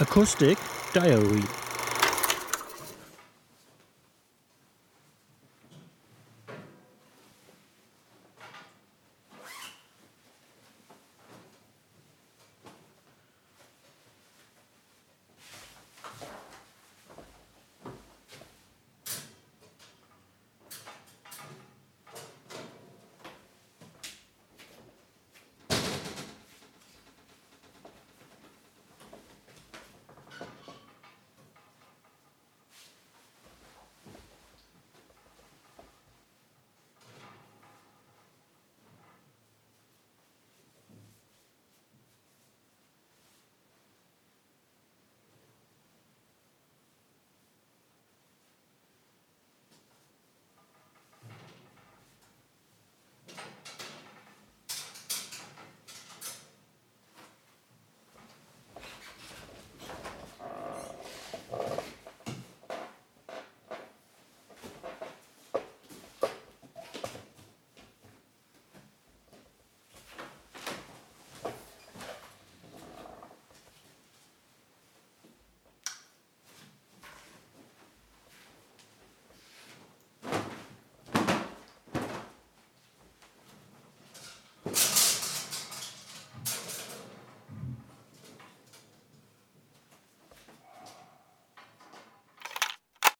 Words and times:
Acoustic 0.00 0.58
Diary. 0.92 1.67